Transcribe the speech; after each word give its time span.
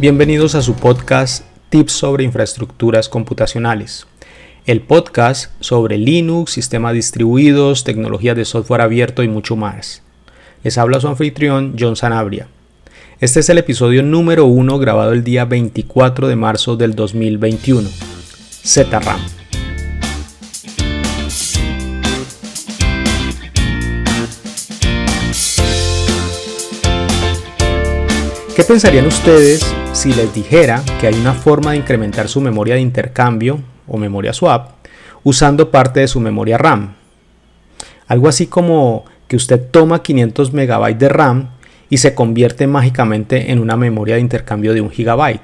Bienvenidos 0.00 0.54
a 0.54 0.62
su 0.62 0.74
podcast 0.74 1.44
Tips 1.70 1.90
sobre 1.90 2.22
infraestructuras 2.22 3.08
computacionales. 3.08 4.06
El 4.64 4.80
podcast 4.80 5.50
sobre 5.58 5.98
Linux, 5.98 6.52
sistemas 6.52 6.94
distribuidos, 6.94 7.82
tecnologías 7.82 8.36
de 8.36 8.44
software 8.44 8.82
abierto 8.82 9.24
y 9.24 9.28
mucho 9.28 9.56
más. 9.56 10.02
Les 10.62 10.78
habla 10.78 11.00
su 11.00 11.08
anfitrión 11.08 11.74
John 11.76 11.96
Sanabria. 11.96 12.46
Este 13.18 13.40
es 13.40 13.48
el 13.48 13.58
episodio 13.58 14.04
número 14.04 14.46
1 14.46 14.78
grabado 14.78 15.12
el 15.12 15.24
día 15.24 15.46
24 15.46 16.28
de 16.28 16.36
marzo 16.36 16.76
del 16.76 16.94
2021. 16.94 17.88
ZRAM. 18.64 19.37
¿Qué 28.58 28.64
pensarían 28.64 29.06
ustedes 29.06 29.64
si 29.92 30.12
les 30.12 30.34
dijera 30.34 30.82
que 31.00 31.06
hay 31.06 31.14
una 31.14 31.32
forma 31.32 31.70
de 31.70 31.76
incrementar 31.76 32.28
su 32.28 32.40
memoria 32.40 32.74
de 32.74 32.80
intercambio 32.80 33.60
o 33.86 33.98
memoria 33.98 34.32
swap 34.32 34.70
usando 35.22 35.70
parte 35.70 36.00
de 36.00 36.08
su 36.08 36.18
memoria 36.18 36.58
RAM? 36.58 36.96
Algo 38.08 38.26
así 38.26 38.48
como 38.48 39.04
que 39.28 39.36
usted 39.36 39.70
toma 39.70 40.02
500 40.02 40.52
MB 40.52 40.98
de 40.98 41.08
RAM 41.08 41.50
y 41.88 41.98
se 41.98 42.16
convierte 42.16 42.66
mágicamente 42.66 43.52
en 43.52 43.60
una 43.60 43.76
memoria 43.76 44.16
de 44.16 44.22
intercambio 44.22 44.74
de 44.74 44.80
1 44.80 44.90
GB. 44.90 45.40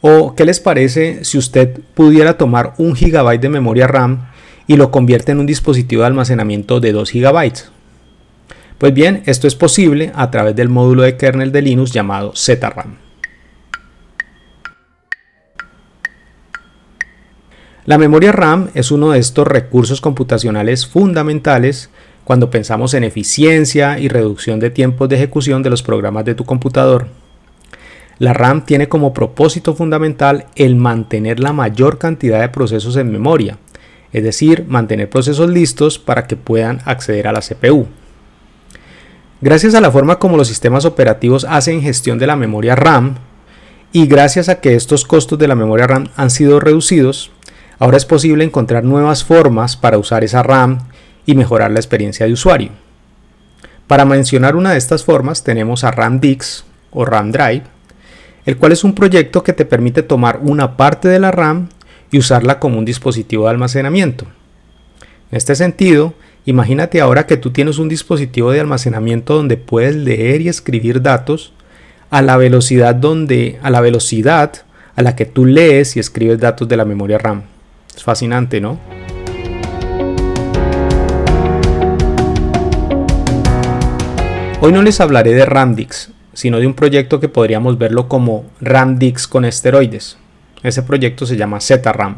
¿O 0.00 0.34
qué 0.34 0.46
les 0.46 0.60
parece 0.60 1.26
si 1.26 1.36
usted 1.36 1.78
pudiera 1.92 2.38
tomar 2.38 2.72
1 2.78 2.94
GB 2.98 3.38
de 3.38 3.48
memoria 3.50 3.86
RAM 3.86 4.28
y 4.66 4.76
lo 4.76 4.90
convierte 4.90 5.32
en 5.32 5.40
un 5.40 5.46
dispositivo 5.46 6.00
de 6.00 6.06
almacenamiento 6.06 6.80
de 6.80 6.92
2 6.92 7.12
GB? 7.12 7.52
Pues 8.78 8.94
bien, 8.94 9.24
esto 9.26 9.48
es 9.48 9.56
posible 9.56 10.12
a 10.14 10.30
través 10.30 10.54
del 10.54 10.68
módulo 10.68 11.02
de 11.02 11.16
kernel 11.16 11.50
de 11.50 11.62
Linux 11.62 11.90
llamado 11.90 12.32
ZRAM. 12.36 12.96
La 17.86 17.98
memoria 17.98 18.30
RAM 18.30 18.70
es 18.74 18.92
uno 18.92 19.10
de 19.10 19.18
estos 19.18 19.48
recursos 19.48 20.00
computacionales 20.00 20.86
fundamentales 20.86 21.90
cuando 22.22 22.50
pensamos 22.50 22.94
en 22.94 23.02
eficiencia 23.02 23.98
y 23.98 24.08
reducción 24.08 24.60
de 24.60 24.70
tiempos 24.70 25.08
de 25.08 25.16
ejecución 25.16 25.64
de 25.64 25.70
los 25.70 25.82
programas 25.82 26.24
de 26.24 26.36
tu 26.36 26.44
computador. 26.44 27.08
La 28.18 28.32
RAM 28.32 28.64
tiene 28.64 28.88
como 28.88 29.12
propósito 29.12 29.74
fundamental 29.74 30.46
el 30.54 30.76
mantener 30.76 31.40
la 31.40 31.52
mayor 31.52 31.98
cantidad 31.98 32.40
de 32.40 32.50
procesos 32.50 32.96
en 32.96 33.10
memoria, 33.10 33.58
es 34.12 34.22
decir, 34.22 34.66
mantener 34.68 35.10
procesos 35.10 35.50
listos 35.50 35.98
para 35.98 36.28
que 36.28 36.36
puedan 36.36 36.80
acceder 36.84 37.26
a 37.26 37.32
la 37.32 37.40
CPU. 37.40 37.88
Gracias 39.40 39.76
a 39.76 39.80
la 39.80 39.92
forma 39.92 40.18
como 40.18 40.36
los 40.36 40.48
sistemas 40.48 40.84
operativos 40.84 41.46
hacen 41.48 41.80
gestión 41.80 42.18
de 42.18 42.26
la 42.26 42.34
memoria 42.34 42.74
RAM 42.74 43.14
y 43.92 44.08
gracias 44.08 44.48
a 44.48 44.60
que 44.60 44.74
estos 44.74 45.04
costos 45.04 45.38
de 45.38 45.46
la 45.46 45.54
memoria 45.54 45.86
RAM 45.86 46.08
han 46.16 46.30
sido 46.30 46.58
reducidos, 46.58 47.30
ahora 47.78 47.98
es 47.98 48.04
posible 48.04 48.42
encontrar 48.42 48.82
nuevas 48.82 49.22
formas 49.22 49.76
para 49.76 49.96
usar 49.96 50.24
esa 50.24 50.42
RAM 50.42 50.88
y 51.24 51.36
mejorar 51.36 51.70
la 51.70 51.78
experiencia 51.78 52.26
de 52.26 52.32
usuario. 52.32 52.70
Para 53.86 54.04
mencionar 54.04 54.56
una 54.56 54.72
de 54.72 54.78
estas 54.78 55.04
formas 55.04 55.44
tenemos 55.44 55.84
a 55.84 55.92
RAMDix 55.92 56.64
o 56.90 57.04
RAM 57.04 57.30
Drive, 57.30 57.62
el 58.44 58.56
cual 58.56 58.72
es 58.72 58.82
un 58.82 58.96
proyecto 58.96 59.44
que 59.44 59.52
te 59.52 59.64
permite 59.64 60.02
tomar 60.02 60.40
una 60.42 60.76
parte 60.76 61.06
de 61.06 61.20
la 61.20 61.30
RAM 61.30 61.68
y 62.10 62.18
usarla 62.18 62.58
como 62.58 62.78
un 62.78 62.84
dispositivo 62.84 63.44
de 63.44 63.50
almacenamiento. 63.50 64.24
En 65.30 65.36
este 65.36 65.54
sentido, 65.54 66.14
Imagínate 66.48 67.02
ahora 67.02 67.26
que 67.26 67.36
tú 67.36 67.50
tienes 67.50 67.76
un 67.76 67.90
dispositivo 67.90 68.50
de 68.52 68.60
almacenamiento 68.60 69.34
donde 69.34 69.58
puedes 69.58 69.94
leer 69.94 70.40
y 70.40 70.48
escribir 70.48 71.02
datos 71.02 71.52
a 72.08 72.22
la 72.22 72.38
velocidad 72.38 72.94
donde 72.94 73.58
a 73.62 73.68
la 73.68 73.82
velocidad 73.82 74.54
a 74.96 75.02
la 75.02 75.14
que 75.14 75.26
tú 75.26 75.44
lees 75.44 75.94
y 75.94 76.00
escribes 76.00 76.40
datos 76.40 76.66
de 76.66 76.78
la 76.78 76.86
memoria 76.86 77.18
RAM. 77.18 77.42
Es 77.94 78.02
fascinante, 78.02 78.62
¿no? 78.62 78.80
Hoy 84.62 84.72
no 84.72 84.80
les 84.80 85.02
hablaré 85.02 85.34
de 85.34 85.44
Ramdix, 85.44 86.12
sino 86.32 86.60
de 86.60 86.66
un 86.66 86.72
proyecto 86.72 87.20
que 87.20 87.28
podríamos 87.28 87.76
verlo 87.76 88.08
como 88.08 88.46
Ramdix 88.62 89.28
con 89.28 89.44
esteroides. 89.44 90.16
Ese 90.62 90.82
proyecto 90.82 91.26
se 91.26 91.36
llama 91.36 91.60
ZRAM. 91.60 92.16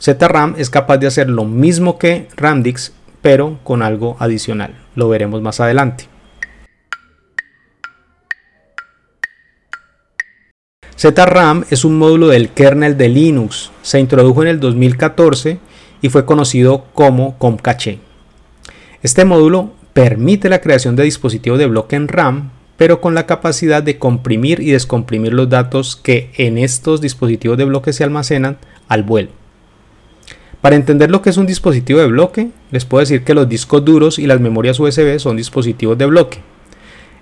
ZRAM 0.00 0.54
es 0.56 0.70
capaz 0.70 0.96
de 0.96 1.06
hacer 1.06 1.28
lo 1.28 1.44
mismo 1.44 1.98
que 1.98 2.28
Ramdix 2.34 2.94
pero 3.22 3.58
con 3.64 3.82
algo 3.82 4.16
adicional. 4.18 4.74
Lo 4.94 5.08
veremos 5.08 5.40
más 5.40 5.60
adelante. 5.60 6.08
ZRAM 10.98 11.64
es 11.70 11.84
un 11.84 11.98
módulo 11.98 12.28
del 12.28 12.50
kernel 12.50 12.96
de 12.96 13.08
Linux. 13.08 13.70
Se 13.82 13.98
introdujo 13.98 14.42
en 14.42 14.48
el 14.48 14.60
2014 14.60 15.58
y 16.00 16.08
fue 16.10 16.26
conocido 16.26 16.84
como 16.94 17.38
COMCACHE. 17.38 17.98
Este 19.02 19.24
módulo 19.24 19.72
permite 19.94 20.48
la 20.48 20.60
creación 20.60 20.94
de 20.94 21.04
dispositivos 21.04 21.58
de 21.58 21.66
bloque 21.66 21.96
en 21.96 22.08
RAM, 22.08 22.50
pero 22.76 23.00
con 23.00 23.14
la 23.14 23.26
capacidad 23.26 23.82
de 23.82 23.98
comprimir 23.98 24.60
y 24.60 24.70
descomprimir 24.70 25.32
los 25.32 25.48
datos 25.48 25.96
que 25.96 26.30
en 26.36 26.56
estos 26.58 27.00
dispositivos 27.00 27.58
de 27.58 27.64
bloque 27.64 27.92
se 27.92 28.04
almacenan 28.04 28.58
al 28.88 29.02
vuelo. 29.02 29.41
Para 30.62 30.76
entender 30.76 31.10
lo 31.10 31.22
que 31.22 31.30
es 31.30 31.36
un 31.38 31.46
dispositivo 31.46 31.98
de 31.98 32.06
bloque, 32.06 32.50
les 32.70 32.84
puedo 32.84 33.00
decir 33.00 33.24
que 33.24 33.34
los 33.34 33.48
discos 33.48 33.84
duros 33.84 34.20
y 34.20 34.28
las 34.28 34.40
memorias 34.40 34.78
USB 34.78 35.18
son 35.18 35.36
dispositivos 35.36 35.98
de 35.98 36.06
bloque. 36.06 36.38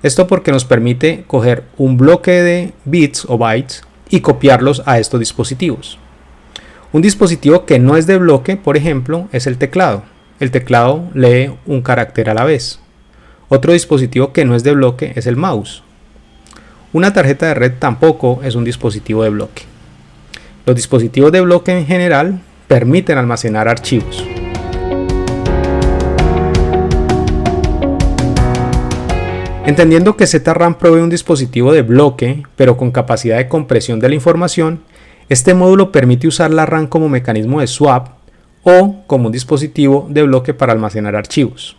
Esto 0.03 0.27
porque 0.27 0.53
nos 0.53 0.67
permite 0.67 1.25
coger 1.27 1.65
un 1.79 1.97
bloque 1.97 2.33
de 2.33 2.73
bits 2.85 3.25
o 3.29 3.39
bytes 3.39 3.83
y 4.11 4.21
copiarlos 4.21 4.83
a 4.85 4.99
estos 4.99 5.19
dispositivos. 5.19 5.99
Un 6.93 7.01
dispositivo 7.01 7.65
que 7.65 7.79
no 7.79 7.97
es 7.97 8.07
de 8.07 8.19
bloque, 8.19 8.59
por 8.59 8.77
ejemplo, 8.77 9.29
es 9.33 9.47
el 9.47 9.57
teclado. 9.57 10.03
El 10.39 10.51
teclado 10.51 11.09
lee 11.15 11.51
un 11.65 11.81
carácter 11.81 12.29
a 12.29 12.35
la 12.35 12.45
vez. 12.45 12.79
Otro 13.49 13.73
dispositivo 13.73 14.35
que 14.35 14.45
no 14.45 14.55
es 14.55 14.65
de 14.65 14.75
bloque 14.75 15.15
es 15.17 15.27
el 15.27 15.37
mouse. 15.37 15.83
Una 16.93 17.15
tarjeta 17.15 17.47
de 17.47 17.55
red 17.55 17.73
tampoco 17.79 18.41
es 18.45 18.55
un 18.55 18.65
dispositivo 18.65 19.23
de 19.23 19.31
bloque. 19.31 19.63
Los 20.67 20.77
dispositivos 20.77 21.33
de 21.33 21.41
bloque 21.41 21.73
en 21.73 21.87
general 21.87 22.43
permiten 22.71 23.19
almacenar 23.19 23.67
archivos. 23.67 24.25
Entendiendo 29.67 30.17
que 30.17 30.29
ZRAM 30.29 30.79
provee 30.79 31.01
un 31.01 31.11
dispositivo 31.11 31.73
de 31.73 31.83
bloque, 31.83 32.45
pero 32.55 32.77
con 32.77 32.93
capacidad 32.93 33.39
de 33.39 33.49
compresión 33.49 33.99
de 33.99 34.11
la 34.11 34.15
información, 34.15 34.83
este 35.29 35.53
módulo 35.53 35.91
permite 35.91 36.29
usar 36.29 36.53
la 36.53 36.65
RAM 36.65 36.87
como 36.87 37.09
mecanismo 37.09 37.61
de 37.61 37.67
swap 37.67 38.11
o 38.63 39.03
como 39.09 39.27
un 39.27 39.33
dispositivo 39.33 40.07
de 40.09 40.23
bloque 40.23 40.55
para 40.55 40.73
almacenar 40.73 41.17
archivos. 41.17 41.77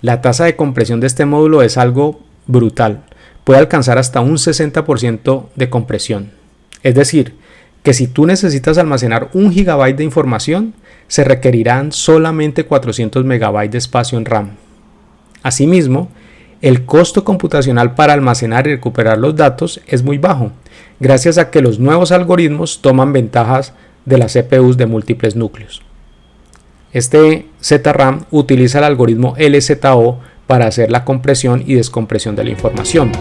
La 0.00 0.20
tasa 0.20 0.44
de 0.46 0.56
compresión 0.56 0.98
de 0.98 1.06
este 1.06 1.24
módulo 1.24 1.62
es 1.62 1.78
algo 1.78 2.18
brutal, 2.48 3.04
puede 3.44 3.60
alcanzar 3.60 3.98
hasta 3.98 4.20
un 4.20 4.38
60% 4.38 5.44
de 5.54 5.70
compresión. 5.70 6.32
Es 6.82 6.96
decir, 6.96 7.36
que 7.84 7.92
si 7.92 8.08
tú 8.08 8.26
necesitas 8.26 8.78
almacenar 8.78 9.28
un 9.34 9.52
gigabyte 9.52 9.98
de 9.98 10.04
información, 10.04 10.74
se 11.06 11.22
requerirán 11.22 11.92
solamente 11.92 12.64
400 12.64 13.24
megabytes 13.26 13.72
de 13.72 13.78
espacio 13.78 14.16
en 14.16 14.24
RAM. 14.24 14.52
Asimismo, 15.42 16.08
el 16.62 16.86
costo 16.86 17.24
computacional 17.24 17.94
para 17.94 18.14
almacenar 18.14 18.66
y 18.66 18.70
recuperar 18.70 19.18
los 19.18 19.36
datos 19.36 19.82
es 19.86 20.02
muy 20.02 20.16
bajo, 20.16 20.50
gracias 20.98 21.36
a 21.36 21.50
que 21.50 21.60
los 21.60 21.78
nuevos 21.78 22.10
algoritmos 22.10 22.80
toman 22.80 23.12
ventajas 23.12 23.74
de 24.06 24.16
las 24.16 24.32
CPUs 24.32 24.78
de 24.78 24.86
múltiples 24.86 25.36
núcleos. 25.36 25.82
Este 26.90 27.48
ZRAM 27.62 28.24
utiliza 28.30 28.78
el 28.78 28.84
algoritmo 28.84 29.36
LZO 29.38 30.20
para 30.46 30.66
hacer 30.66 30.90
la 30.90 31.04
compresión 31.04 31.62
y 31.66 31.74
descompresión 31.74 32.34
de 32.34 32.44
la 32.44 32.50
información. 32.50 33.12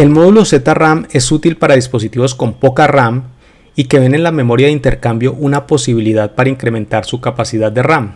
El 0.00 0.08
módulo 0.08 0.46
ZRAM 0.46 1.08
es 1.10 1.30
útil 1.30 1.58
para 1.58 1.74
dispositivos 1.74 2.34
con 2.34 2.54
poca 2.54 2.86
RAM 2.86 3.24
y 3.76 3.84
que 3.84 3.98
ven 3.98 4.14
en 4.14 4.22
la 4.22 4.32
memoria 4.32 4.68
de 4.68 4.72
intercambio 4.72 5.34
una 5.34 5.66
posibilidad 5.66 6.34
para 6.34 6.48
incrementar 6.48 7.04
su 7.04 7.20
capacidad 7.20 7.70
de 7.70 7.82
RAM. 7.82 8.14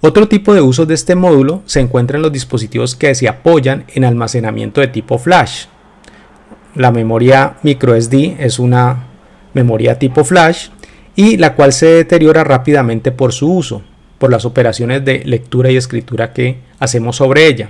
Otro 0.00 0.28
tipo 0.28 0.54
de 0.54 0.62
uso 0.62 0.86
de 0.86 0.94
este 0.94 1.14
módulo 1.14 1.60
se 1.66 1.80
encuentra 1.80 2.16
en 2.16 2.22
los 2.22 2.32
dispositivos 2.32 2.96
que 2.96 3.14
se 3.14 3.28
apoyan 3.28 3.84
en 3.94 4.04
almacenamiento 4.04 4.80
de 4.80 4.88
tipo 4.88 5.18
flash. 5.18 5.66
La 6.74 6.90
memoria 6.90 7.58
microSD 7.62 8.40
es 8.40 8.58
una 8.58 9.08
memoria 9.52 9.98
tipo 9.98 10.24
flash 10.24 10.68
y 11.14 11.36
la 11.36 11.54
cual 11.54 11.74
se 11.74 11.84
deteriora 11.84 12.44
rápidamente 12.44 13.12
por 13.12 13.34
su 13.34 13.52
uso, 13.52 13.82
por 14.16 14.30
las 14.30 14.46
operaciones 14.46 15.04
de 15.04 15.22
lectura 15.26 15.70
y 15.70 15.76
escritura 15.76 16.32
que 16.32 16.60
hacemos 16.78 17.16
sobre 17.16 17.46
ella. 17.46 17.68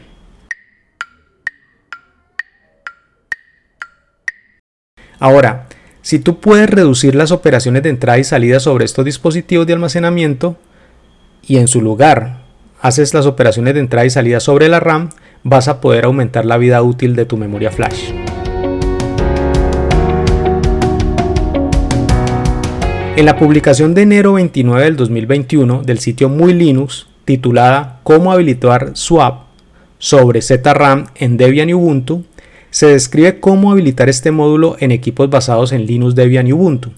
Ahora, 5.18 5.66
si 6.02 6.18
tú 6.18 6.40
puedes 6.40 6.68
reducir 6.68 7.14
las 7.14 7.32
operaciones 7.32 7.82
de 7.82 7.88
entrada 7.88 8.18
y 8.18 8.24
salida 8.24 8.60
sobre 8.60 8.84
estos 8.84 9.04
dispositivos 9.04 9.66
de 9.66 9.72
almacenamiento 9.72 10.56
y 11.46 11.56
en 11.56 11.68
su 11.68 11.80
lugar 11.80 12.42
haces 12.80 13.14
las 13.14 13.26
operaciones 13.26 13.74
de 13.74 13.80
entrada 13.80 14.04
y 14.06 14.10
salida 14.10 14.40
sobre 14.40 14.68
la 14.68 14.78
RAM, 14.78 15.08
vas 15.42 15.68
a 15.68 15.80
poder 15.80 16.04
aumentar 16.04 16.44
la 16.44 16.58
vida 16.58 16.82
útil 16.82 17.16
de 17.16 17.24
tu 17.24 17.36
memoria 17.36 17.70
flash. 17.70 18.12
En 23.16 23.24
la 23.24 23.36
publicación 23.38 23.94
de 23.94 24.02
enero 24.02 24.34
29 24.34 24.84
del 24.84 24.96
2021 24.96 25.82
del 25.82 25.98
sitio 25.98 26.28
Muy 26.28 26.52
Linux, 26.52 27.06
titulada 27.24 28.00
Cómo 28.02 28.30
habilitar 28.30 28.90
swap 28.92 29.46
sobre 29.98 30.42
ZRAM 30.42 31.06
en 31.14 31.38
Debian 31.38 31.70
y 31.70 31.74
Ubuntu, 31.74 32.24
se 32.76 32.88
describe 32.88 33.40
cómo 33.40 33.72
habilitar 33.72 34.10
este 34.10 34.30
módulo 34.30 34.76
en 34.80 34.90
equipos 34.90 35.30
basados 35.30 35.72
en 35.72 35.86
Linux, 35.86 36.14
Debian 36.14 36.46
y 36.46 36.52
Ubuntu. 36.52 36.90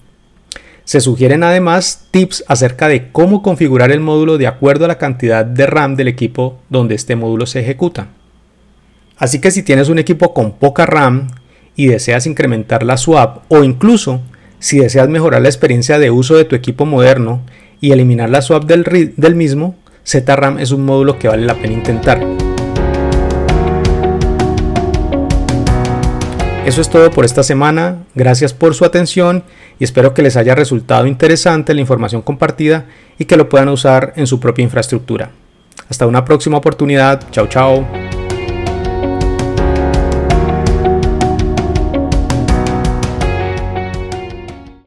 Se 0.83 0.99
sugieren 0.99 1.41
además 1.41 2.07
tips 2.11 2.43
acerca 2.49 2.89
de 2.89 3.13
cómo 3.13 3.41
configurar 3.41 3.89
el 3.93 4.01
módulo 4.01 4.37
de 4.37 4.47
acuerdo 4.47 4.83
a 4.83 4.89
la 4.89 4.97
cantidad 4.97 5.45
de 5.45 5.65
RAM 5.67 5.95
del 5.95 6.09
equipo 6.09 6.59
donde 6.69 6.95
este 6.95 7.15
módulo 7.15 7.45
se 7.45 7.61
ejecuta. 7.61 8.09
Así 9.15 9.39
que 9.39 9.51
si 9.51 9.63
tienes 9.63 9.87
un 9.87 9.99
equipo 9.99 10.33
con 10.33 10.51
poca 10.51 10.85
RAM 10.85 11.29
y 11.77 11.87
deseas 11.87 12.27
incrementar 12.27 12.83
la 12.83 12.97
swap 12.97 13.45
o 13.47 13.63
incluso 13.63 14.19
si 14.59 14.79
deseas 14.79 15.07
mejorar 15.07 15.41
la 15.43 15.47
experiencia 15.47 15.97
de 15.97 16.11
uso 16.11 16.35
de 16.35 16.43
tu 16.43 16.57
equipo 16.57 16.85
moderno 16.85 17.39
y 17.79 17.93
eliminar 17.93 18.29
la 18.29 18.41
swap 18.41 18.65
del, 18.65 19.13
del 19.15 19.35
mismo, 19.35 19.77
ZRAM 20.05 20.59
es 20.59 20.71
un 20.71 20.83
módulo 20.83 21.17
que 21.17 21.29
vale 21.29 21.45
la 21.45 21.55
pena 21.55 21.75
intentar. 21.75 22.38
Eso 26.65 26.81
es 26.81 26.89
todo 26.89 27.09
por 27.09 27.25
esta 27.25 27.41
semana, 27.41 28.03
gracias 28.13 28.53
por 28.53 28.75
su 28.75 28.85
atención 28.85 29.43
y 29.79 29.85
espero 29.85 30.13
que 30.13 30.21
les 30.21 30.37
haya 30.37 30.53
resultado 30.53 31.07
interesante 31.07 31.73
la 31.73 31.81
información 31.81 32.21
compartida 32.21 32.85
y 33.17 33.25
que 33.25 33.37
lo 33.37 33.49
puedan 33.49 33.69
usar 33.69 34.13
en 34.17 34.27
su 34.27 34.39
propia 34.39 34.63
infraestructura. 34.63 35.31
Hasta 35.89 36.05
una 36.05 36.25
próxima 36.25 36.57
oportunidad, 36.57 37.23
chao 37.31 37.47
chao. 37.47 37.98